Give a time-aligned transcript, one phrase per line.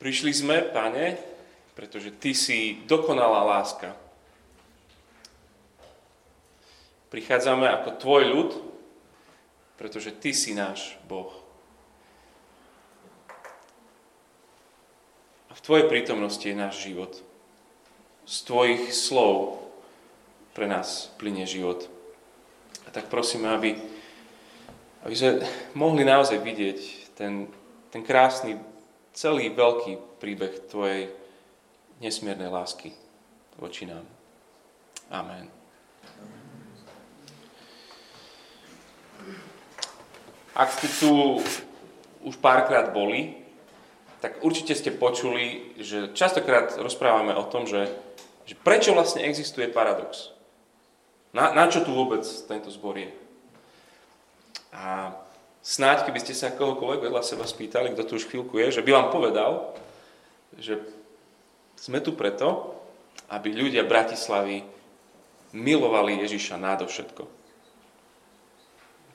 [0.00, 1.20] Prišli sme, Pane,
[1.76, 3.92] pretože Ty si dokonalá láska.
[7.12, 8.50] Prichádzame ako Tvoj ľud,
[9.76, 11.28] pretože Ty si náš Boh.
[15.48, 17.20] A v Tvojej prítomnosti je náš život.
[18.24, 19.60] Z Tvojich slov
[20.56, 21.92] pre nás plinie život.
[22.84, 23.76] A tak prosíme, aby,
[25.04, 25.44] aby sme
[25.76, 26.78] mohli naozaj vidieť
[27.20, 27.52] ten,
[27.92, 28.56] ten krásny,
[29.12, 31.10] celý veľký príbeh Tvojej
[32.00, 32.96] nesmiernej lásky
[33.60, 34.04] voči nám.
[35.10, 35.50] Amen.
[40.54, 41.40] Ak ste tu
[42.20, 43.40] už párkrát boli,
[44.20, 47.88] tak určite ste počuli, že častokrát rozprávame o tom, že,
[48.44, 50.36] že prečo vlastne existuje paradox.
[51.32, 53.08] Na, na čo tu vôbec tento zbor je?
[54.74, 55.16] A
[55.70, 58.90] snáď, keby ste sa kohokoľvek vedľa seba spýtali, kto tu už chvíľku je, že by
[58.90, 59.70] vám povedal,
[60.58, 60.82] že
[61.78, 62.74] sme tu preto,
[63.30, 64.66] aby ľudia Bratislavy
[65.54, 67.22] milovali Ježiša nádovšetko.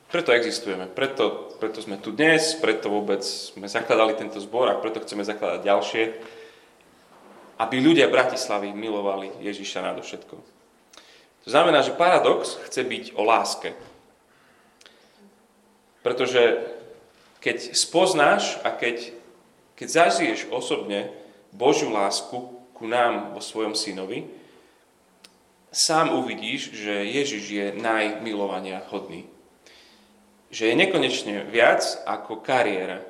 [0.07, 5.03] Preto existujeme, preto, preto sme tu dnes, preto vôbec sme zakladali tento zbor a preto
[5.03, 6.03] chceme zakladať ďalšie,
[7.59, 10.35] aby ľudia Bratislavy milovali Ježiša nadovšetko.
[11.45, 13.75] To znamená, že paradox chce byť o láske.
[16.05, 16.61] Pretože
[17.41, 19.09] keď spoznáš a keď,
[19.73, 21.09] keď zažiješ osobne
[21.49, 24.29] Božiu lásku ku nám vo svojom synovi,
[25.73, 29.25] sám uvidíš, že Ježiš je najmilovania hodný
[30.55, 33.03] že je nekonečne viac ako kariéra.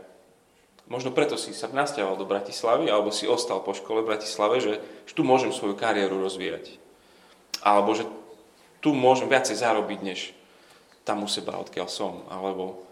[0.89, 4.81] Možno preto si sa nasťahoval do Bratislavy, alebo si ostal po škole v Bratislave, že,
[5.05, 6.81] že tu môžem svoju kariéru rozvíjať.
[7.61, 8.05] Alebo že
[8.81, 10.19] tu môžem viacej zarobiť, než
[11.05, 12.25] tam u seba, odkiaľ som.
[12.29, 12.84] Alebo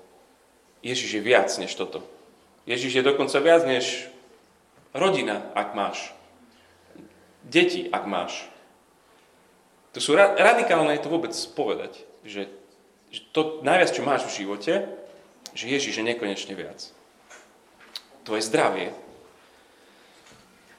[0.84, 2.04] Ježiš je viac než toto.
[2.68, 4.12] Ježiš je dokonca viac než
[4.92, 6.12] rodina, ak máš.
[7.44, 8.46] Deti, ak máš.
[9.96, 12.52] To sú radikálne je to vôbec povedať, že
[13.14, 14.74] že to najviac, čo máš v živote,
[15.54, 16.90] že Ježiš je nekonečne viac.
[18.26, 18.90] Tvoje zdravie,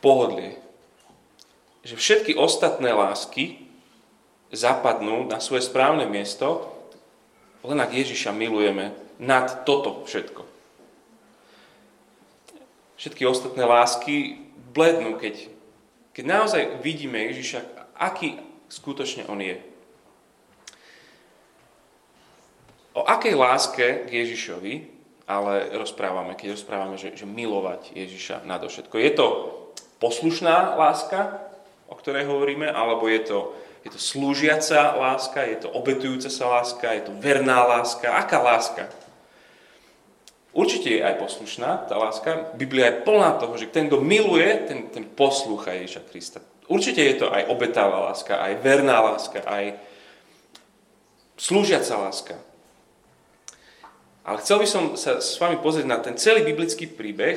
[0.03, 0.59] pohodlie,
[1.87, 3.71] že všetky ostatné lásky
[4.51, 6.75] zapadnú na svoje správne miesto,
[7.63, 10.43] len ak Ježiša milujeme nad toto všetko.
[12.97, 14.39] Všetky ostatné lásky
[14.73, 15.51] blednú, keď,
[16.17, 17.61] keď naozaj vidíme Ježiša,
[17.99, 19.61] aký skutočne On je.
[22.95, 28.95] O akej láske k Ježišovi ale rozprávame, keď rozprávame, že, že milovať Ježiša nadovšetko.
[29.01, 29.27] Je to
[29.97, 31.41] poslušná láska,
[31.89, 33.39] o ktorej hovoríme, alebo je to,
[33.85, 38.13] je to slúžiaca láska, je to obetujúca sa láska, je to verná láska.
[38.13, 38.93] Aká láska?
[40.55, 42.55] Určite je aj poslušná tá láska.
[42.55, 46.39] Biblia je plná toho, že ten, kto miluje, ten, ten poslúcha Ježiša Krista.
[46.71, 49.75] Určite je to aj obetává láska, aj verná láska, aj
[51.35, 52.35] slúžiaca láska.
[54.25, 57.37] Ale chcel by som sa s vami pozrieť na ten celý biblický príbeh,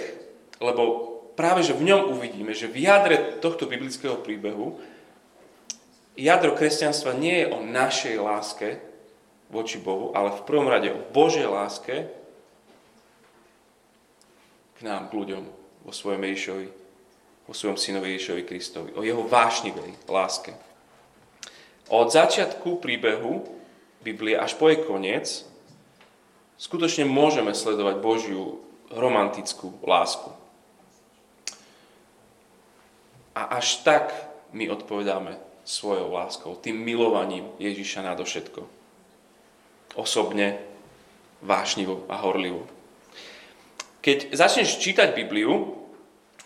[0.62, 4.78] lebo práve že v ňom uvidíme, že v jadre tohto biblického príbehu
[6.18, 8.82] jadro kresťanstva nie je o našej láske
[9.54, 12.10] voči Bohu, ale v prvom rade o Božej láske
[14.78, 15.44] k nám, k ľuďom,
[15.84, 16.68] vo svojom Ježišovi,
[17.50, 20.54] vo svojom synovi Ježišovi Kristovi, o jeho vášnivej láske.
[21.90, 23.48] Od začiatku príbehu
[24.04, 25.48] Biblie až po jej koniec
[26.60, 28.60] skutočne môžeme sledovať Božiu
[28.92, 30.30] romantickú lásku.
[33.38, 34.12] A až tak
[34.52, 35.38] my odpovedáme
[35.68, 38.64] svojou láskou, tým milovaním Ježiša nadovšetko.
[40.00, 40.58] Osobne,
[41.44, 42.77] vášnivo a horlivo.
[44.02, 45.78] Keď začneš čítať Bibliu,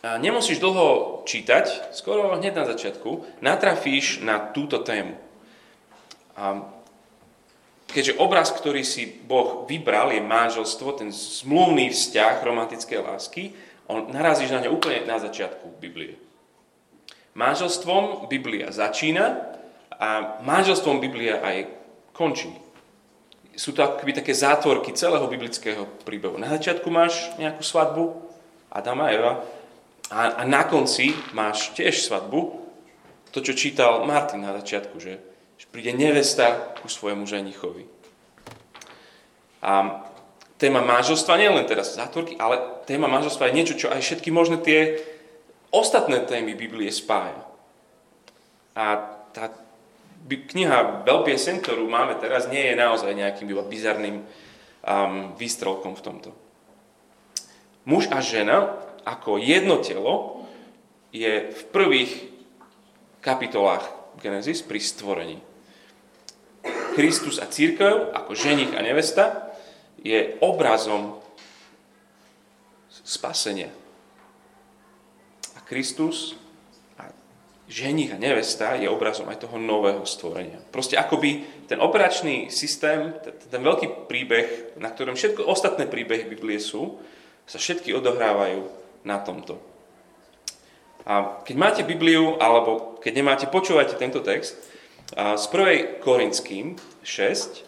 [0.02, 5.14] nemusíš dlho čítať, skoro hneď na začiatku, natrafíš na túto tému.
[6.34, 6.66] A
[7.92, 13.44] keďže obraz, ktorý si Boh vybral, je manželstvo, ten zmluvný vzťah romantickej lásky,
[13.92, 16.16] on narazíš na ňo úplne na začiatku Biblie.
[17.36, 19.56] Manželstvom Biblia začína
[19.96, 21.68] a manželstvom Biblia aj
[22.16, 22.52] končí.
[23.56, 26.40] Sú to akoby také zátvorky celého biblického príbehu.
[26.40, 28.16] Na začiatku máš nejakú svadbu,
[28.72, 29.34] Adama a Eva,
[30.12, 32.64] a, a na konci máš tiež svadbu,
[33.32, 35.32] to, čo čítal Martin na začiatku, že
[35.62, 37.86] že príde nevesta ku svojmu ženichovi.
[39.62, 40.02] A
[40.58, 44.34] téma manželstva nie je len teraz zátvorky, ale téma manželstva je niečo, čo aj všetky
[44.34, 44.98] možné tie
[45.70, 47.46] ostatné témy Biblie spája.
[48.74, 49.06] A
[49.38, 49.54] tá
[50.28, 56.30] kniha Veľpiesen, ktorú máme teraz, nie je naozaj nejakým iba bizarným um, výstrelkom v tomto.
[57.86, 60.46] Muž a žena ako jedno telo
[61.10, 62.30] je v prvých
[63.20, 63.84] kapitolách
[64.22, 65.38] Genesis pri stvorení.
[66.94, 69.50] Kristus a církev ako ženich a nevesta
[70.02, 71.18] je obrazom
[72.92, 73.72] spasenia.
[75.56, 76.36] A Kristus
[77.70, 80.60] ženich a nevesta je obrazom aj toho nového stvorenia.
[80.74, 87.00] Proste akoby ten operačný systém, ten veľký príbeh, na ktorom všetko ostatné príbehy Biblie sú,
[87.48, 88.64] sa všetky odohrávajú
[89.08, 89.58] na tomto.
[91.08, 94.54] A keď máte Bibliu, alebo keď nemáte, počúvajte tento text
[95.16, 96.00] z 1.
[96.06, 97.66] Korinským 6,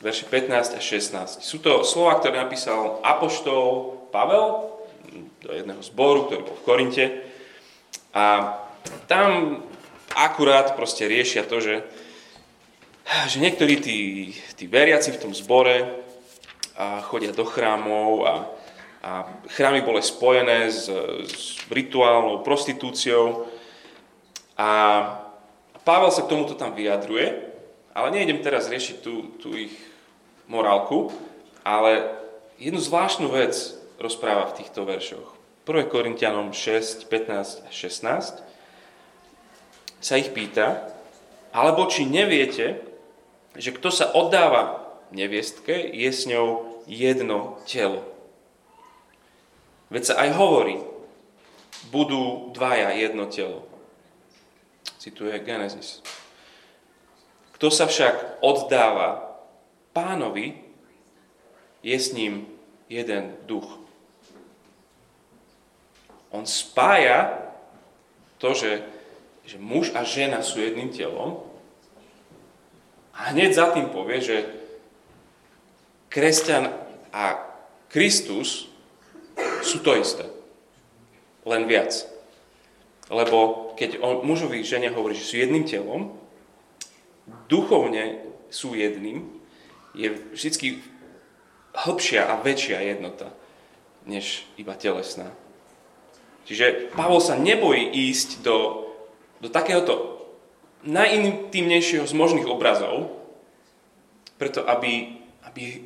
[0.00, 1.44] verše 15 a 16.
[1.44, 4.72] Sú to slova, ktoré napísal apoštol Pavel
[5.44, 7.04] do jedného zboru, ktorý bol v Korinte.
[8.14, 8.54] A
[9.10, 9.60] tam
[10.14, 11.82] akurát proste riešia to, že,
[13.26, 13.98] že niektorí tí,
[14.54, 16.06] tí veriaci v tom zbore
[16.78, 18.34] a chodia do chrámov a,
[19.02, 19.10] a
[19.50, 20.86] chrámy boli spojené s,
[21.26, 23.50] s rituálnou prostitúciou
[24.54, 24.70] a
[25.84, 27.44] Pavel sa k tomuto tam vyjadruje,
[27.92, 29.74] ale nejdem teraz riešiť tú, tú ich
[30.48, 31.12] morálku,
[31.60, 32.16] ale
[32.56, 35.33] jednu zvláštnu vec rozpráva v týchto veršoch.
[35.64, 35.88] 1.
[35.88, 38.44] Korintianom 6, 15 a 16
[40.04, 40.92] sa ich pýta,
[41.56, 42.84] alebo či neviete,
[43.56, 48.04] že kto sa oddáva neviestke, je s ňou jedno telo.
[49.88, 50.76] Veď sa aj hovorí,
[51.88, 53.64] budú dvaja jedno telo.
[55.00, 56.04] Cituje Genesis.
[57.56, 59.40] Kto sa však oddáva
[59.96, 60.60] pánovi,
[61.80, 62.48] je s ním
[62.92, 63.83] jeden duch.
[66.34, 67.38] On spája
[68.42, 68.82] to, že,
[69.46, 71.46] že muž a žena sú jedným telom
[73.14, 74.36] a hneď za tým povie, že
[76.10, 76.74] kresťan
[77.14, 77.38] a
[77.86, 78.66] Kristus
[79.62, 80.26] sú to isté.
[81.46, 81.94] Len viac.
[83.06, 86.18] Lebo keď on mužovi žene hovorí, že sú jedným telom,
[87.46, 89.30] duchovne sú jedným,
[89.94, 90.82] je vždy
[91.74, 93.30] hĺbšia a väčšia jednota,
[94.02, 95.30] než iba telesná.
[96.44, 98.88] Čiže Pavol sa nebojí ísť do,
[99.40, 100.20] do takéhoto
[100.84, 103.08] najintimnejšieho z možných obrazov,
[104.36, 105.16] preto aby,
[105.48, 105.80] aby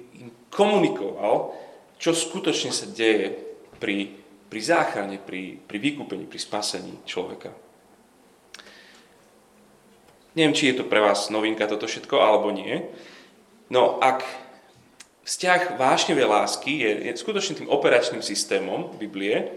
[0.50, 1.55] komunikoval,
[1.99, 3.38] čo skutočne sa deje
[3.78, 4.19] pri,
[4.50, 7.54] pri záchrane, pri, pri vykúpení, pri spasení človeka.
[10.34, 12.87] Neviem, či je to pre vás novinka toto všetko, alebo nie.
[13.70, 14.22] No ak
[15.26, 19.50] vzťah vášnevej lásky je, je skutočne tým operačným systémom Biblie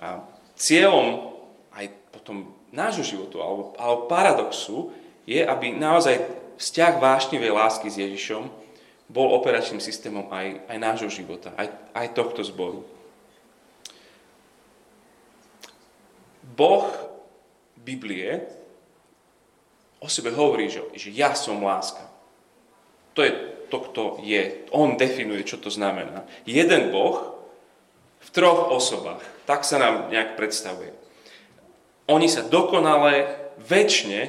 [0.00, 0.24] a
[0.56, 1.36] cieľom
[1.76, 4.90] aj potom nášho životu alebo, alebo paradoxu
[5.28, 6.18] je, aby naozaj
[6.56, 8.48] vzťah vášnevej lásky s Ježišom
[9.10, 12.86] bol operačným systémom aj, aj nášho života, aj, aj tohto zboru.
[16.56, 16.88] Boh
[17.80, 18.44] Biblie
[20.00, 22.04] o sebe hovorí, že, že ja som láska.
[23.16, 23.32] To je
[23.68, 24.66] to, kto je.
[24.72, 26.24] On definuje, čo to znamená.
[26.44, 27.39] Jeden Boh
[28.20, 29.24] v troch osobách.
[29.48, 30.92] Tak sa nám nejak predstavuje.
[32.06, 34.20] Oni sa dokonale, väčšine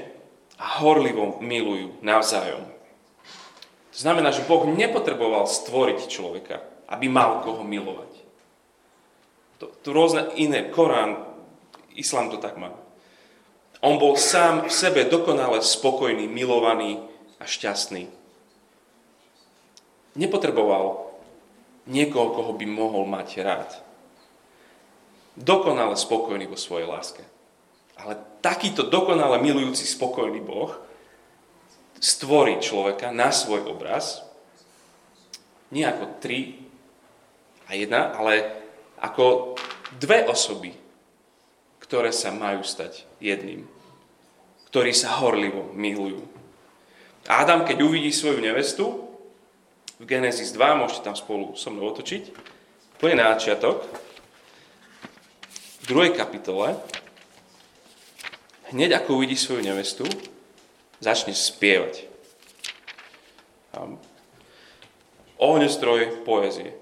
[0.60, 2.68] a horlivo milujú navzájom.
[3.92, 8.12] To znamená, že Boh nepotreboval stvoriť človeka, aby mal koho milovať.
[9.60, 11.28] To, to rôzne iné, Korán,
[11.94, 12.72] Islám to tak má.
[13.84, 17.02] On bol sám v sebe dokonale spokojný, milovaný
[17.42, 18.08] a šťastný.
[20.16, 21.11] Nepotreboval
[21.90, 23.70] niekoho, koho by mohol mať rád.
[25.38, 27.24] Dokonale spokojný vo svojej láske.
[27.98, 30.74] Ale takýto dokonale milujúci spokojný Boh
[32.02, 34.26] stvorí človeka na svoj obraz,
[35.70, 36.58] nie ako tri
[37.70, 38.42] a jedna, ale
[39.00, 39.56] ako
[40.02, 40.74] dve osoby,
[41.80, 43.70] ktoré sa majú stať jedným,
[44.68, 46.26] ktorí sa horlivo milujú.
[47.30, 49.11] Adam, keď uvidí svoju nevestu,
[50.02, 52.34] v Genesis 2, môžete tam spolu so mnou otočiť,
[53.06, 53.86] je na začiatok,
[55.82, 56.74] v druhej kapitole,
[58.74, 60.06] hneď ako uvidí svoju nevestu,
[61.02, 62.10] začneš spievať.
[65.42, 66.78] Ohňostroj poezie.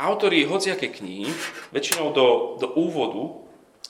[0.00, 1.28] Autori hociaké knihy
[1.72, 3.40] väčšinou do, do úvodu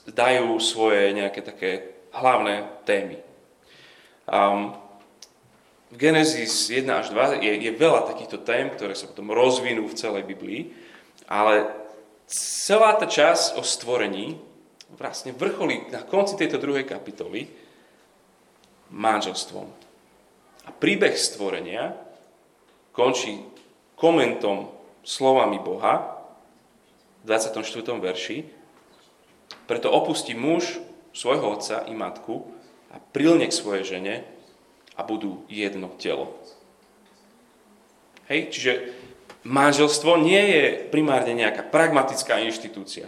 [0.09, 1.71] dajú svoje nejaké také
[2.11, 3.21] hlavné témy.
[4.25, 4.88] Um,
[5.89, 9.97] v Genesis 1 až 2 je, je veľa takýchto tém, ktoré sa potom rozvinú v
[9.97, 10.69] celej Biblii,
[11.25, 11.65] ale
[12.29, 14.37] celá tá časť o stvorení
[14.93, 17.49] vlastne vrcholí na konci tejto druhej kapitoly
[18.93, 19.65] manželstvom.
[20.65, 21.97] A príbeh stvorenia
[22.93, 23.41] končí
[23.97, 24.69] komentom
[25.01, 26.21] slovami Boha
[27.21, 27.65] v 24.
[27.97, 28.45] verši,
[29.65, 30.77] preto opustí muž
[31.17, 32.45] svojho otca i matku
[32.93, 34.38] a prilne k svojej žene
[34.99, 36.35] a budú jedno telo.
[38.27, 38.71] Hej, čiže
[39.47, 43.07] manželstvo nie je primárne nejaká pragmatická inštitúcia.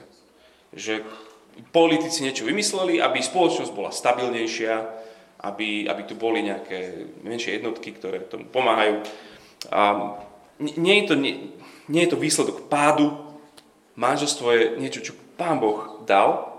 [0.72, 1.04] Že
[1.76, 4.74] politici niečo vymysleli, aby spoločnosť bola stabilnejšia,
[5.44, 9.04] aby, aby tu boli nejaké menšie jednotky, ktoré tomu pomáhajú.
[9.70, 9.82] A
[10.58, 11.54] nie, je to, nie,
[11.92, 13.14] nie je to výsledok pádu.
[14.00, 16.50] Manželstvo je niečo, čo Pán Boh dal.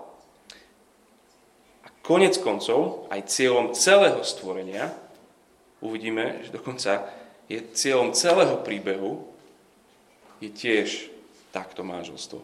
[1.82, 5.01] A konec koncov, aj cieľom celého stvorenia,
[5.82, 7.10] uvidíme, že dokonca
[7.50, 9.26] je cieľom celého príbehu,
[10.38, 11.10] je tiež
[11.50, 12.40] takto manželstvo.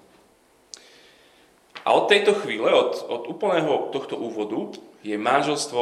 [1.86, 5.80] A od tejto chvíle, od, od úplného tohto úvodu, je manželstvo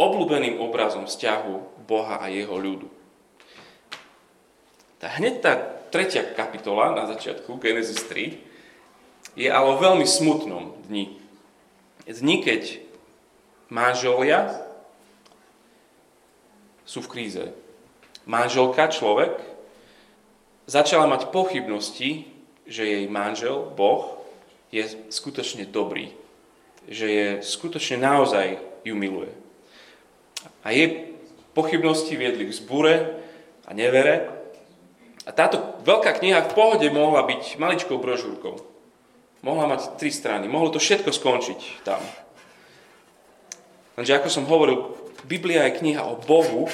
[0.00, 2.88] obľúbeným obrazom vzťahu Boha a jeho ľudu.
[5.02, 5.52] Tá, hneď tá
[5.92, 8.40] tretia kapitola na začiatku, Genesis 3,
[9.36, 11.18] je ale o veľmi smutnom dni.
[12.08, 12.80] Dni, keď
[13.68, 14.64] manželia
[16.84, 17.44] sú v kríze.
[18.24, 19.36] Manželka, človek,
[20.64, 22.28] začala mať pochybnosti,
[22.64, 24.24] že jej manžel, Boh,
[24.72, 26.12] je skutočne dobrý.
[26.88, 29.32] Že je skutočne naozaj ju miluje.
[30.64, 31.12] A jej
[31.56, 32.94] pochybnosti viedli k zbure
[33.64, 34.28] a nevere.
[35.24, 38.60] A táto veľká kniha v pohode mohla byť maličkou brožúrkou.
[39.44, 40.48] Mohla mať tri strany.
[40.48, 42.00] Mohlo to všetko skončiť tam.
[43.94, 46.68] Lenže ako som hovoril, Biblia je kniha o Bohu,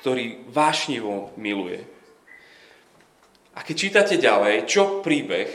[0.00, 1.82] ktorý vášnivo miluje.
[3.58, 5.50] A keď čítate ďalej, čo príbeh,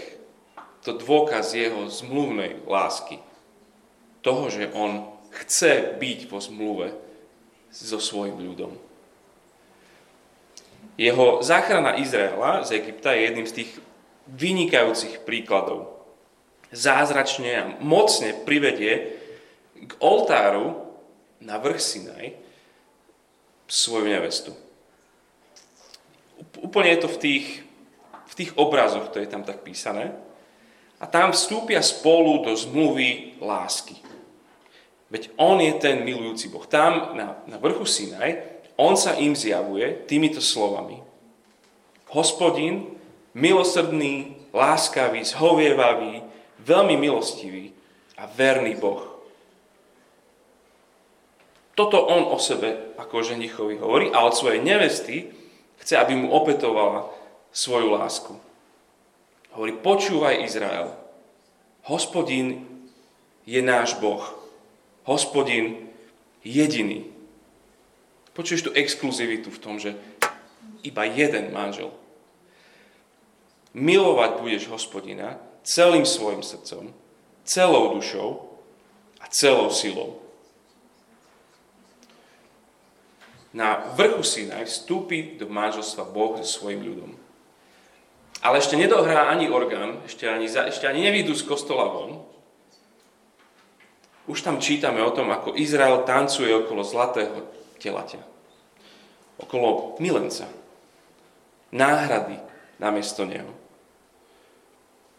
[0.83, 3.23] to dôkaz jeho zmluvnej lásky.
[4.19, 6.87] Toho, že on chce byť vo zmluve
[7.71, 8.75] so svojim ľudom.
[10.99, 13.71] Jeho záchrana Izraela z Egypta je jedným z tých
[14.29, 15.89] vynikajúcich príkladov.
[16.75, 19.15] Zázračne a mocne privedie
[19.79, 20.82] k oltáru
[21.41, 22.35] na vrch Sinaj
[23.69, 24.51] svoju nevestu.
[26.61, 27.47] Úplne je to v tých,
[28.29, 30.13] v tých obrazoch, to je tam tak písané.
[31.01, 33.97] A tam vstúpia spolu do zmluvy lásky.
[35.13, 36.65] Veď on je ten milujúci Boh.
[36.65, 38.39] Tam na, na vrchu Sinaj,
[38.79, 40.97] on sa im zjavuje týmito slovami.
[42.09, 42.97] Hospodin,
[43.37, 46.25] milosrdný, láskavý, zhovievavý,
[46.61, 47.73] veľmi milostivý
[48.17, 49.12] a verný Boh.
[51.73, 55.33] Toto on o sebe ako ženichovi hovorí a od svojej nevesty
[55.81, 57.09] chce, aby mu opetovala
[57.49, 58.33] svoju lásku.
[59.53, 60.93] Hovorí, počúvaj Izrael,
[61.85, 62.65] hospodin
[63.45, 64.21] je náš Boh.
[65.03, 65.91] Hospodin
[66.45, 67.05] jediný.
[68.33, 69.93] Počuješ tú exkluzivitu v tom, že
[70.81, 71.91] iba jeden manžel.
[73.75, 76.95] Milovať budeš hospodina celým svojim srdcom,
[77.43, 78.47] celou dušou
[79.19, 80.22] a celou silou.
[83.53, 87.13] Na vrchu Sinaj vstúpi do manželstva Boh so svojim ľudom.
[88.43, 92.25] Ale ešte nedohrá ani orgán, ešte ani, ešte ani nevídu z kostola von,
[94.23, 97.43] už tam čítame o tom, ako Izrael tancuje okolo zlatého
[97.79, 98.23] telaťa.
[99.39, 100.47] Okolo milenca.
[101.75, 102.39] Náhrady
[102.79, 103.51] namiesto neho.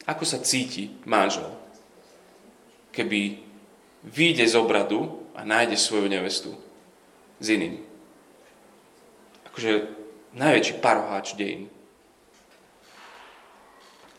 [0.08, 1.48] Ako sa cíti manžel,
[2.92, 3.40] keby
[4.04, 6.52] vyjde z obradu a nájde svoju nevestu
[7.40, 7.80] s iným.
[9.54, 9.86] Akože
[10.34, 11.70] najväčší paroháč dejín.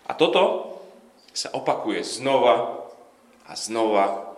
[0.07, 0.71] A toto
[1.35, 2.87] sa opakuje znova
[3.43, 4.31] a znova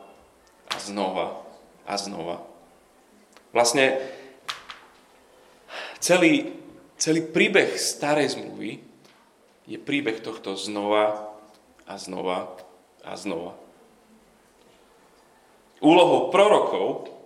[0.66, 1.46] a znova
[1.86, 2.42] a znova.
[3.54, 4.02] Vlastne
[6.02, 6.58] celý,
[6.98, 8.82] celý príbeh starej zmluvy
[9.70, 11.30] je príbeh tohto znova
[11.86, 12.58] a znova
[13.06, 13.54] a znova.
[15.78, 17.17] Úlohou prorokov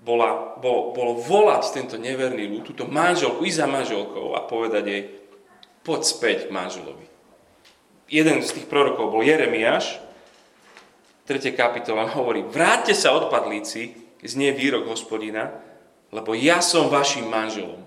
[0.00, 5.02] bola, bol, bolo volať tento neverný ľud, túto manželku i za manželkou a povedať jej,
[5.84, 7.06] poď späť k manželovi.
[8.10, 10.00] Jeden z tých prorokov bol Jeremiáš,
[11.30, 11.54] 3.
[11.54, 13.94] kapitola hovorí, vráťte sa odpadlíci,
[14.26, 15.54] znie výrok hospodina,
[16.10, 17.78] lebo ja som vašim manželom.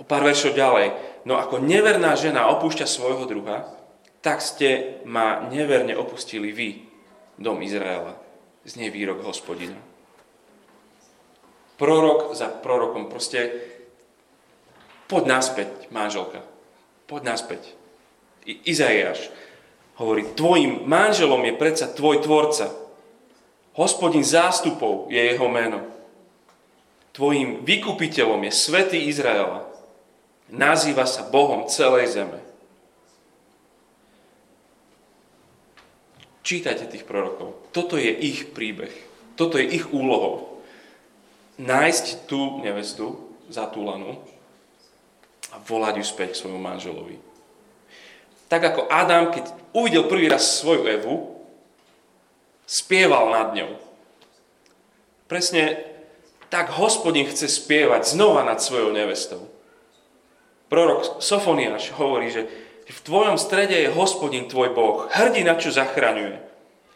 [0.00, 0.96] O pár veršov ďalej,
[1.28, 3.68] no ako neverná žena opúšťa svojho druha,
[4.24, 6.88] tak ste ma neverne opustili vy,
[7.36, 8.25] dom Izraela.
[8.66, 9.78] Znie výrok hospodina.
[11.78, 13.54] Prorok za prorokom, proste
[15.06, 16.42] poď naspäť, manželka.
[17.06, 17.62] Poď naspäť.
[18.42, 19.30] I- Izaiáš,
[19.96, 22.68] Hovorí, tvojim manželom je predsa tvoj tvorca.
[23.80, 25.80] Hospodin zástupov je jeho meno.
[27.16, 29.64] Tvojim vykupiteľom je svätý Izraela.
[30.52, 32.44] Nazýva sa Bohom celej zeme.
[36.46, 37.58] Čítajte tých prorokov.
[37.74, 38.94] Toto je ich príbeh.
[39.34, 40.62] Toto je ich úlohou.
[41.58, 43.18] Nájsť tú nevestu
[43.50, 44.22] zatúlanú
[45.50, 47.18] a volať ju späť svojmu manželovi.
[48.46, 51.34] Tak ako Adam, keď uvidel prvý raz svoju Evu,
[52.62, 53.82] spieval nad ňou.
[55.26, 55.82] Presne
[56.46, 59.50] tak hospodin chce spievať znova nad svojou nevestou.
[60.70, 62.46] Prorok Sofoniáš hovorí, že
[62.92, 66.38] v tvojom strede je hospodin tvoj Boh, hrdina, čo zachraňuje.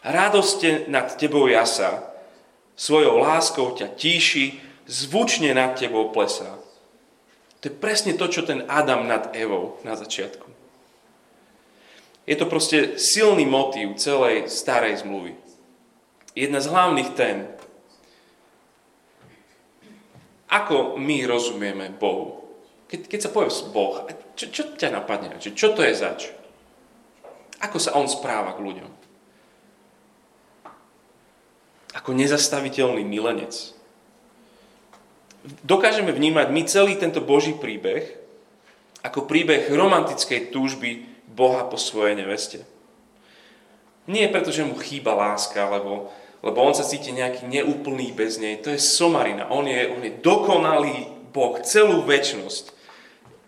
[0.06, 2.06] Radoste nad tebou jasa,
[2.78, 6.56] svojou láskou ťa tíši, zvučne nad tebou plesá.
[7.60, 10.48] To je presne to, čo ten Adam nad Evou na začiatku.
[12.24, 15.36] Je to proste silný motív celej starej zmluvy.
[16.32, 17.38] Jedna z hlavných tém.
[20.48, 22.40] Ako my rozumieme Bohu?
[22.88, 24.08] Keď, keď sa povie Boh,
[24.40, 25.36] čo, čo ťa napadne?
[25.36, 26.32] Čo to je zač?
[27.60, 28.90] Ako sa On správa k ľuďom?
[32.00, 33.76] Ako nezastaviteľný milenec.
[35.60, 38.20] Dokážeme vnímať my celý tento Boží príbeh
[39.00, 42.68] ako príbeh romantickej túžby Boha po svojej neveste.
[44.04, 46.12] Nie preto, že mu chýba láska, lebo,
[46.44, 48.60] lebo on sa cíti nejaký neúplný bez nej.
[48.60, 49.48] To je somarina.
[49.48, 52.79] On je, on je dokonalý Boh celú väčnosť.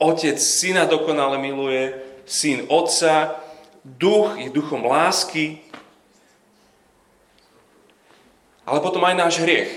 [0.02, 1.94] Otec syna dokonale miluje,
[2.26, 3.38] syn otca,
[3.86, 5.62] duch je duchom lásky,
[8.66, 9.70] ale potom aj náš hriech.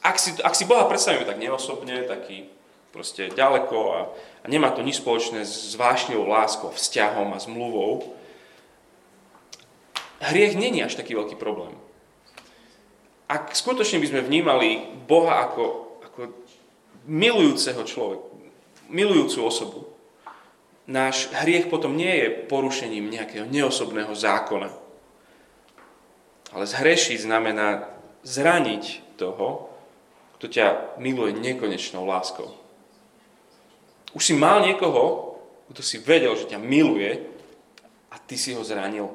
[0.00, 2.48] Ak si, ak si Boha predstavíme tak neosobne, taký
[2.88, 4.00] proste ďaleko a,
[4.44, 8.16] a nemá to nič spoločné s vášňou láskou, vzťahom a zmluvou,
[10.24, 11.76] hriech není až taký veľký problém.
[13.28, 14.68] Ak skutočne by sme vnímali
[15.04, 15.64] Boha ako,
[16.00, 16.20] ako
[17.04, 18.27] milujúceho človeka,
[18.88, 19.80] milujúcu osobu,
[20.88, 24.72] náš hriech potom nie je porušením nejakého neosobného zákona.
[26.48, 27.92] Ale zhrešiť znamená
[28.24, 29.68] zraniť toho,
[30.40, 30.66] kto ťa
[31.02, 32.54] miluje nekonečnou láskou.
[34.16, 35.36] Už si mal niekoho,
[35.68, 37.20] kto si vedel, že ťa miluje
[38.08, 39.12] a ty si ho zranil.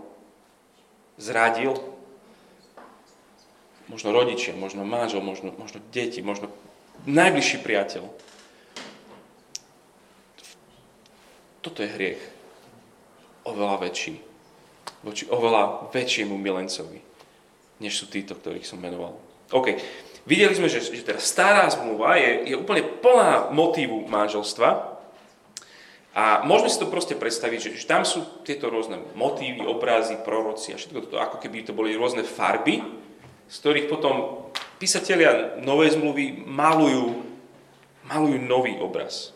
[1.17, 1.73] Zradil.
[3.89, 6.53] Možno rodičia, možno manžel, možno, možno deti, možno
[7.09, 8.05] najbližší priateľ.
[11.63, 12.21] Toto je hriech.
[13.47, 14.19] Oveľa väčší.
[15.03, 16.99] Voči oveľa väčšiemu milencovi,
[17.79, 19.15] než sú títo, ktorých som menoval.
[19.51, 19.79] OK.
[20.23, 24.95] Videli sme, že, že teda stará zmluva je, je úplne plná motívu manželstva.
[26.13, 30.71] A môžeme si to proste predstaviť, že, že tam sú tieto rôzne motívy, obrazy, proroci
[30.71, 32.79] a všetko toto, ako keby to boli rôzne farby,
[33.49, 34.47] z ktorých potom
[34.79, 37.23] písatelia novej zmluvy malujú,
[38.07, 39.33] malujú nový obraz.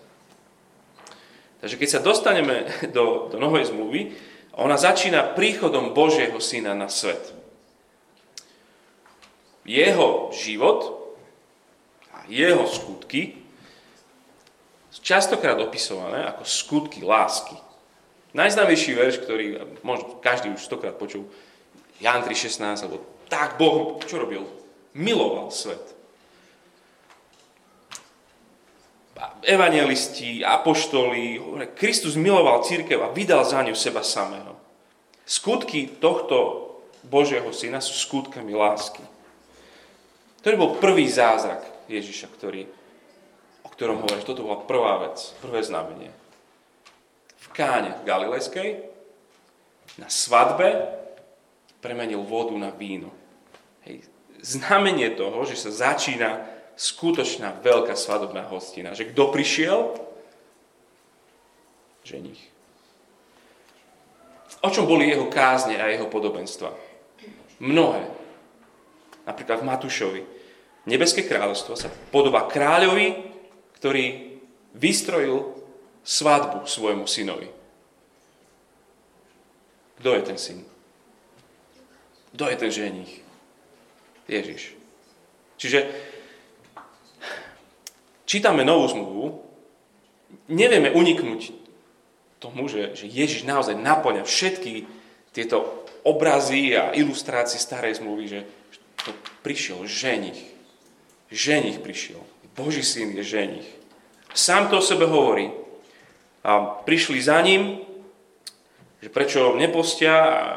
[1.58, 4.14] Takže keď sa dostaneme do, do novej zmluvy,
[4.58, 7.38] ona začína príchodom Božieho syna na svet
[9.68, 11.12] jeho život
[12.16, 13.44] a jeho skutky
[15.08, 17.56] častokrát opisované ako skutky lásky.
[18.36, 19.46] Najznámejší verš, ktorý
[19.84, 21.28] možno každý už stokrát počul,
[22.04, 24.44] Jan 3.16, alebo tak Boh, čo robil?
[24.92, 25.97] Miloval svet.
[29.44, 31.42] Evangelisti, apoštoli,
[31.78, 34.58] Kristus miloval církev a vydal za ňu seba samého.
[35.28, 36.68] Skutky tohto
[37.06, 39.04] Božieho syna sú skutkami lásky.
[40.42, 42.68] To bol prvý zázrak Ježiša, ktorý,
[43.64, 46.12] o ktorom hovorí, že toto bola prvá vec, prvé znamenie.
[47.44, 48.88] V káne Galilejskej
[50.00, 50.88] na svadbe
[51.84, 53.12] premenil vodu na víno.
[53.84, 54.08] Hej.
[54.40, 58.94] Znamenie toho, že sa začína skutočná veľká svadobná hostina.
[58.94, 59.80] Že kto prišiel?
[62.06, 62.40] Ženich.
[64.62, 66.72] O čom boli jeho kázne a jeho podobenstva?
[67.60, 68.06] Mnohé
[69.28, 70.22] napríklad v Matúšovi.
[70.88, 73.28] Nebeské kráľovstvo sa podobá kráľovi,
[73.76, 74.40] ktorý
[74.72, 75.52] vystrojil
[76.08, 77.52] svadbu svojmu synovi.
[80.00, 80.60] Kto je ten syn?
[82.32, 83.14] Kto je ten ženich?
[84.30, 84.78] Ježiš.
[85.58, 85.90] Čiže
[88.28, 89.26] čítame novú zmluvu,
[90.52, 91.56] nevieme uniknúť
[92.38, 94.86] tomu, že, že Ježiš naozaj naplňa všetky
[95.34, 98.40] tieto obrazy a ilustrácie starej zmluvy, že
[99.02, 100.38] to prišiel ženich.
[101.32, 102.22] Ženich prišiel.
[102.54, 103.68] Boží syn je ženich.
[104.34, 105.54] Sám to o sebe hovorí.
[106.42, 107.84] A prišli za ním,
[109.04, 110.48] že prečo nepostia a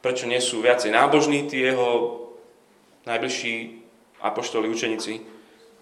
[0.00, 2.20] prečo nie sú viacej nábožní tí jeho
[3.04, 3.82] najbližší
[4.24, 5.33] apoštoli, učeníci.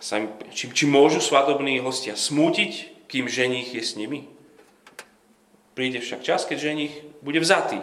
[0.03, 4.27] Či, či môžu svadobní hostia smútiť, kým ženích je s nimi.
[5.79, 7.79] Príde však čas, keď ženích bude vzatý.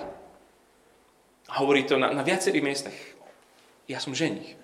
[1.48, 2.98] A hovorí to na, na viacerých miestach.
[3.88, 4.60] Ja som ženích.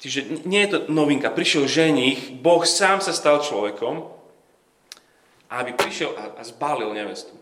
[0.00, 1.30] Čiže nie je to novinka.
[1.30, 4.08] Prišiel ženích, Boh sám sa stal človekom,
[5.52, 7.36] aby prišiel a, a zbalil nevestu.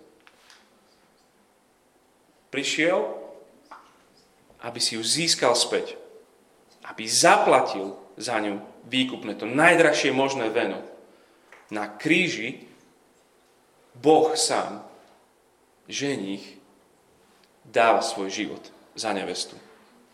[2.51, 2.99] Prišiel,
[4.61, 5.95] aby si ju získal späť.
[6.83, 10.83] Aby zaplatil za ňu výkupné, to najdrahšie možné veno.
[11.71, 12.67] Na kríži
[13.99, 14.85] Boh sám,
[15.89, 16.45] ženích,
[17.65, 18.63] dáva svoj život
[18.99, 19.57] za nevestu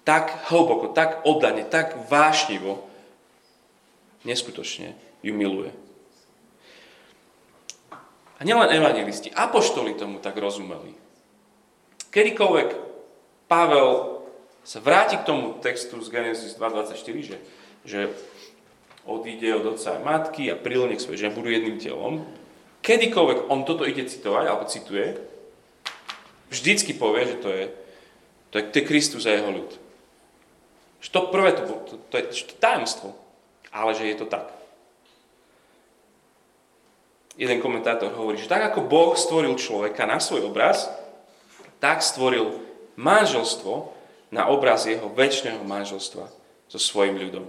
[0.04, 2.84] tak hlboko, tak oddane, tak vášnivo,
[4.28, 4.92] neskutočne
[5.24, 5.72] ju miluje.
[8.36, 10.92] A nielen evangelisti, apoštoli tomu tak rozumeli.
[12.12, 12.68] Kedykoľvek
[13.48, 14.20] Pavel
[14.60, 17.36] sa vráti k tomu textu z Genesis 2.24, že,
[17.84, 18.08] že
[19.04, 22.24] odíde od otca a matky a prilne k svojej žene, budú jedným telom,
[22.80, 25.16] kedykoľvek on toto ide citovať, alebo cituje,
[26.52, 27.64] vždycky povie, že to je,
[28.52, 29.70] to je, to je Kristus a jeho ľud.
[31.04, 33.12] Že to prvé, to, to, to, je, to tajemstvo,
[33.72, 34.48] ale že je to tak.
[37.34, 40.86] Jeden komentátor hovorí, že tak ako Boh stvoril človeka na svoj obraz,
[41.82, 42.62] tak stvoril
[42.94, 43.90] manželstvo
[44.30, 46.30] na obraz jeho väčšného manželstva
[46.70, 47.44] so svojim ľudom.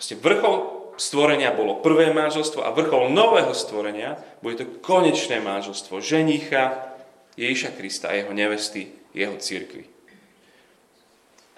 [0.00, 0.56] Proste vrchol
[0.96, 6.96] stvorenia bolo prvé manželstvo a vrchol nového stvorenia bude to konečné manželstvo ženicha
[7.36, 9.84] Ježiša Krista a jeho nevesty, jeho církvy.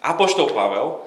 [0.02, 1.06] Apoštol Pavel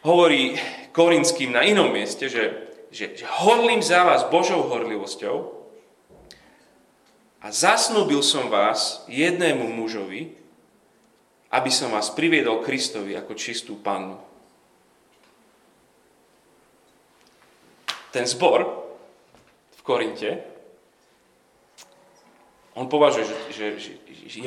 [0.00, 0.56] hovorí
[0.96, 5.36] Korinským na inom mieste, že, že, že horlím za vás Božou horlivosťou
[7.44, 10.32] a zasnúbil som vás jednému mužovi,
[11.52, 14.29] aby som vás priviedol Kristovi ako čistú pannu.
[18.10, 18.66] Ten zbor
[19.78, 20.30] v Korinte,
[22.74, 23.92] on považuje, že, že, že,
[24.26, 24.38] že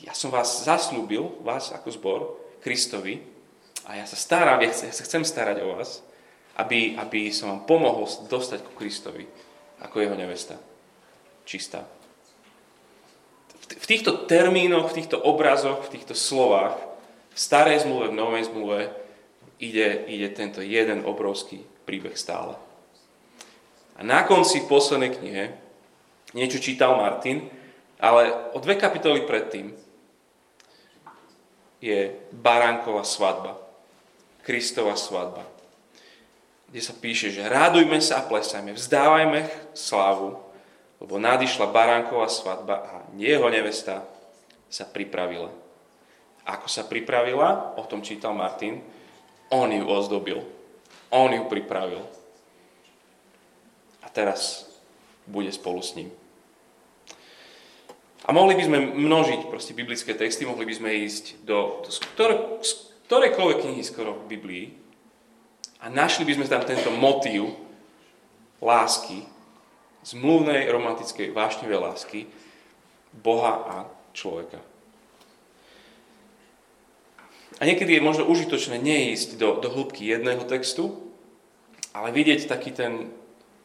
[0.00, 2.20] ja som vás zaslúbil, vás ako zbor,
[2.60, 3.20] Kristovi,
[3.88, 6.04] a ja sa starám, ja, sa chcem starať o vás,
[6.60, 9.24] aby, aby som vám pomohol dostať ku Kristovi,
[9.80, 10.60] ako jeho nevesta.
[11.48, 11.88] Čistá.
[13.70, 16.76] V týchto termínoch, v týchto obrazoch, v týchto slovách,
[17.32, 18.78] v starej zmluve, v novej zmluve,
[19.62, 22.58] ide, ide tento jeden obrovský príbeh stále.
[24.00, 25.44] A na konci poslednej knihe,
[26.32, 27.52] niečo čítal Martin,
[28.00, 29.76] ale o dve kapitoly predtým,
[31.84, 33.60] je baránková svadba.
[34.40, 35.44] Kristova svadba.
[36.72, 39.44] Kde sa píše, že rádujme sa a plesajme, vzdávajme
[39.76, 40.40] slávu,
[40.96, 44.04] lebo nadišla baránková svadba a jeho nevesta
[44.72, 45.52] sa pripravila.
[46.48, 48.80] Ako sa pripravila, o tom čítal Martin,
[49.52, 50.40] on ju ozdobil.
[51.12, 52.00] On ju pripravil.
[54.00, 54.70] A teraz
[55.26, 56.10] bude spolu s ním.
[58.28, 62.34] A mohli by sme množiť proste biblické texty, mohli by sme ísť do, do ktoré,
[63.08, 64.64] ktorejkoľvek knihy skoro v Biblii
[65.80, 67.56] a našli by sme tam tento motív
[68.60, 69.24] lásky,
[70.04, 72.20] zmluvnej, romantickej, vášnivej lásky
[73.10, 73.76] Boha a
[74.12, 74.60] človeka.
[77.60, 81.12] A niekedy je možno užitočné neísť do, do hĺbky jedného textu,
[81.92, 83.12] ale vidieť taký ten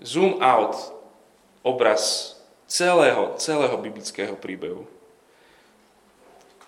[0.04, 0.76] zoom out
[1.66, 2.36] obraz
[2.68, 4.86] celého, celého biblického príbehu.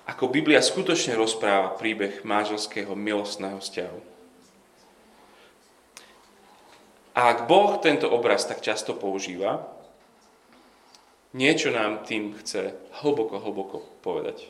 [0.08, 4.00] Ako Biblia skutočne rozpráva príbeh manželského milostného vzťahu.
[7.18, 9.68] A ak Boh tento obraz tak často používa,
[11.36, 14.48] niečo nám tým chce hlboko, hlboko povedať.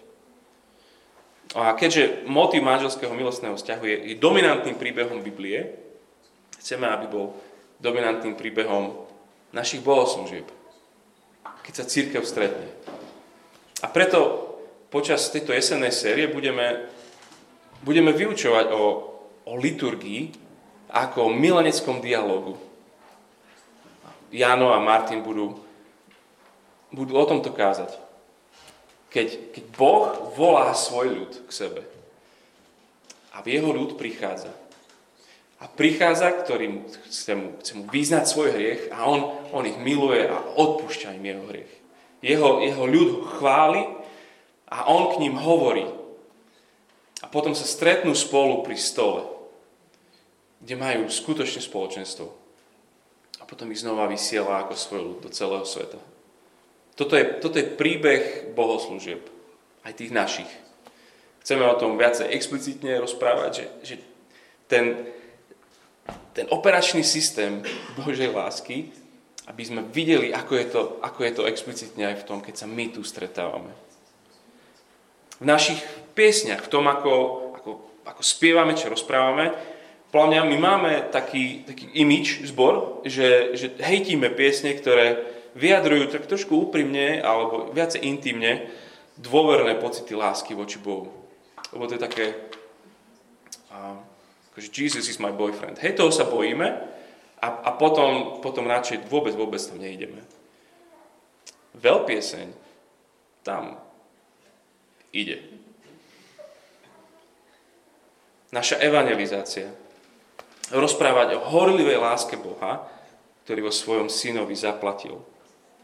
[1.55, 5.79] A keďže motiv manželského milostného vzťahu je, je dominantným príbehom Biblie,
[6.59, 7.31] chceme, aby bol
[7.79, 8.93] dominantným príbehom
[9.53, 10.57] našich bohoslúžieb
[11.67, 12.71] keď sa církev stretne.
[13.83, 14.47] A preto
[14.87, 16.87] počas tejto jesennej série budeme,
[17.83, 18.83] budeme vyučovať o,
[19.43, 20.31] o liturgii
[20.87, 22.55] ako o mileneckom dialogu.
[24.31, 25.59] Jano a Martin budú,
[26.95, 27.99] budú o tomto kázať.
[29.11, 29.27] Keď,
[29.59, 31.81] keď Boh volá svoj ľud k sebe
[33.35, 34.55] a v jeho ľud prichádza.
[35.57, 40.29] A prichádza, ktorý chce mu, chce mu vyznať svoj hriech a on, on ich miluje
[40.29, 41.73] a odpúšťa im jeho hriech.
[42.21, 43.81] Jeho, jeho ľud ho chváli
[44.69, 45.89] a on k ním hovorí.
[47.21, 49.25] A potom sa stretnú spolu pri stole,
[50.61, 52.29] kde majú skutočne spoločenstvo.
[53.41, 55.97] A potom ich znova vysiela ako svoj ľud do celého sveta.
[56.97, 59.21] Toto je, toto je príbeh bohoslúžieb,
[59.85, 60.49] aj tých našich.
[61.45, 63.95] Chceme o tom viacej explicitne rozprávať, že, že
[64.67, 65.07] ten,
[66.33, 67.65] ten operačný systém
[67.97, 68.93] Božej lásky,
[69.47, 72.67] aby sme videli, ako je, to, ako je to explicitne aj v tom, keď sa
[72.67, 73.71] my tu stretávame.
[75.39, 75.79] V našich
[76.13, 77.13] piesniach, v tom, ako,
[77.57, 77.71] ako,
[78.03, 79.55] ako spievame, čo rozprávame,
[80.07, 86.69] podľa my máme taký, taký imič, zbor, že, že hejtíme piesne, ktoré vyjadrujú tak trošku
[86.69, 88.71] úprimne alebo viacej intimne
[89.19, 91.11] dôverné pocity lásky voči Bohu.
[91.73, 92.25] Lebo to je také,
[93.73, 93.99] uh,
[94.57, 95.77] akože Jesus is my boyfriend.
[95.77, 96.65] Hej, toho sa bojíme,
[97.37, 100.25] a, a potom, potom radšej vôbec, vôbec tam neideme.
[101.77, 102.49] Veľpieseň
[103.45, 103.77] tam
[105.13, 105.45] ide.
[108.49, 109.69] Naša evangelizácia.
[110.73, 112.89] Rozprávať o horlivej láske Boha,
[113.45, 115.21] ktorý vo svojom synovi zaplatil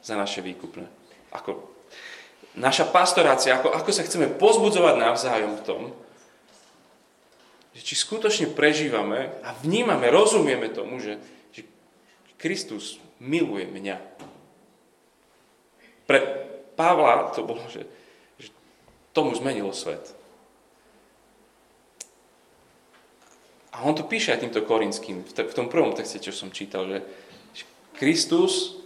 [0.02, 0.90] za naše výkupné.
[1.38, 1.62] Ako
[2.58, 5.82] naša pastorácia, ako, ako sa chceme pozbudzovať navzájom v tom,
[7.74, 11.18] že či skutočne prežívame a vnímame, rozumieme tomu, že
[12.38, 13.98] Kristus miluje mňa.
[16.04, 16.20] Pre
[16.76, 17.88] Pavla to bolo, že,
[18.36, 18.52] že
[19.16, 20.12] tomu zmenilo svet.
[23.74, 27.00] A on to píše aj týmto korinským, v tom prvom texte, čo som čítal, že
[27.98, 28.78] Kristus,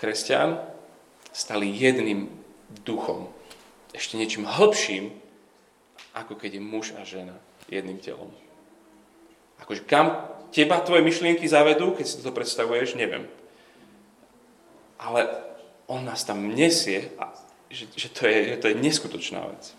[0.00, 0.58] kresťan,
[1.30, 2.26] stali jedným
[2.82, 3.30] duchom.
[3.94, 5.14] Ešte niečím hĺbším,
[6.16, 8.30] ako keď je muž a žena jedným telom.
[9.60, 13.26] Akože kam teba tvoje myšlienky zavedú, keď si to predstavuješ, neviem.
[15.00, 15.26] Ale
[15.90, 17.12] on nás tam nesie
[17.74, 19.74] že, že, to, je, že to je neskutočná vec.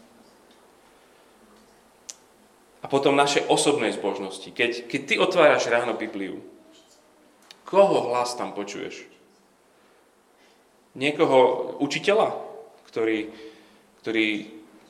[2.84, 4.52] A potom naše osobnej zbožnosti.
[4.52, 6.44] Keď, keď ty otváraš ráno Bibliu,
[7.66, 9.08] koho hlas tam počuješ?
[10.94, 12.36] Niekoho učiteľa,
[12.92, 13.34] ktorý,
[14.04, 14.28] ktorý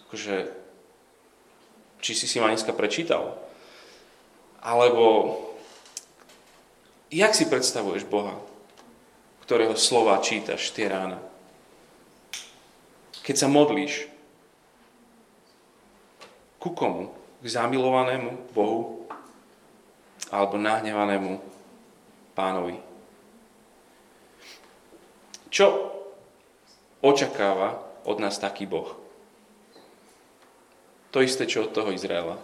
[0.10, 0.38] akože,
[2.06, 3.34] či si si ma dneska prečítal?
[4.62, 5.34] Alebo
[7.15, 8.36] Jak si predstavuješ Boha,
[9.46, 11.22] ktorého slova čítaš tie rána?
[13.22, 14.10] Keď sa modlíš,
[16.58, 17.13] ku komu?
[17.39, 19.06] K zamilovanému Bohu
[20.34, 21.38] alebo nahnevanému
[22.34, 22.82] pánovi?
[25.54, 25.94] Čo
[27.06, 29.05] očakáva od nás taký Boh?
[31.15, 32.36] To isté, čo od toho Izraela.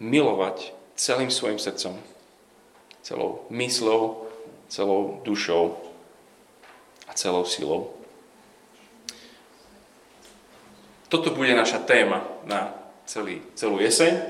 [0.00, 2.00] Milovať celým svojim srdcom,
[3.04, 4.32] celou myslou,
[4.72, 5.76] celou dušou
[7.04, 7.92] a celou silou.
[11.12, 12.72] Toto bude naša téma na
[13.04, 14.24] celý, celú jeseň,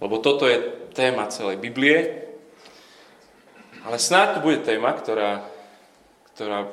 [0.00, 2.32] lebo toto je téma celej Biblie,
[3.84, 5.44] ale snáď to bude téma, ktorá,
[6.32, 6.64] ktorá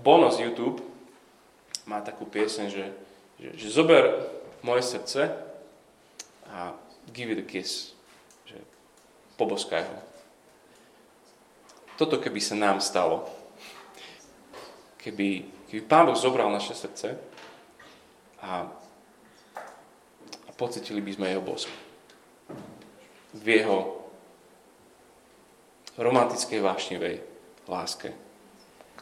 [0.00, 0.89] Bono z YouTube
[1.84, 2.86] má takú pieseň, že,
[3.40, 4.04] že, že zober
[4.60, 5.32] moje srdce
[6.50, 6.74] a
[7.12, 7.96] give it a kiss.
[8.48, 8.60] Že
[9.40, 9.96] poboskaj ho.
[12.00, 13.28] Toto keby sa nám stalo,
[15.00, 17.16] keby, keby Pán Boh zobral naše srdce
[18.40, 18.64] a,
[20.48, 21.68] a pocitili by sme jeho bosk
[23.30, 23.78] v jeho
[25.94, 27.16] romantickej vášnivej
[27.70, 28.10] láske,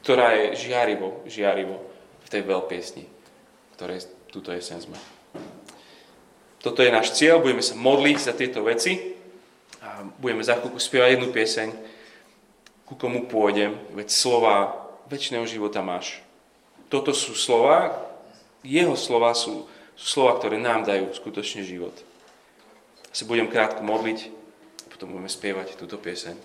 [0.02, 1.80] ktorá je žiarivo, žiarivo
[2.28, 3.08] v tej veľpiesni,
[3.80, 5.00] ktorej túto jesen sme.
[6.60, 9.16] Toto je náš cieľ, budeme sa modliť za tieto veci
[9.80, 11.68] a budeme za chvíľku spievať jednu pieseň,
[12.84, 14.76] ku komu pôjdem, veď slova
[15.08, 16.20] väčšného života máš.
[16.92, 17.96] Toto sú slova,
[18.60, 19.64] jeho slova sú,
[19.96, 21.96] sú slova, ktoré nám dajú skutočne život.
[23.08, 24.28] Sa budem krátko modliť
[24.84, 26.36] a potom budeme spievať túto pieseň.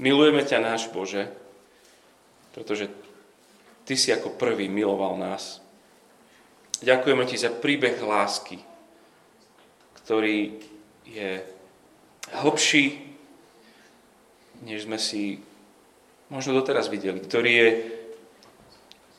[0.00, 1.28] Milujeme ťa, náš Bože,
[2.56, 2.88] pretože
[3.90, 5.58] Ty si ako prvý miloval nás.
[6.78, 8.62] Ďakujeme ti za príbeh lásky,
[9.98, 10.62] ktorý
[11.10, 11.42] je
[12.38, 13.02] hlbší,
[14.62, 15.42] než sme si
[16.30, 17.68] možno doteraz videli, ktorý je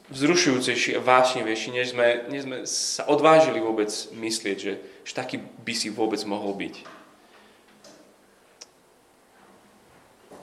[0.07, 5.73] vzrušujúcejší a vášnivejší, než sme, než sme sa odvážili vôbec myslieť, že, že taký by
[5.75, 6.75] si vôbec mohol byť.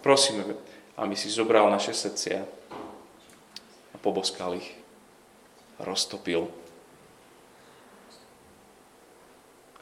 [0.04, 0.52] Prosíme,
[1.00, 2.58] aby si zobral naše srdcia
[3.98, 4.78] a poboskal ich,
[5.82, 6.46] roztopil.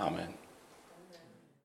[0.00, 0.45] Amen.